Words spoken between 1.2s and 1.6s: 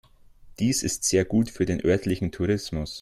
gut